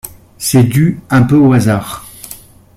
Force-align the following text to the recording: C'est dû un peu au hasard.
C'est 0.39 0.63
dû 0.63 0.99
un 1.11 1.21
peu 1.21 1.35
au 1.37 1.53
hasard. 1.53 2.05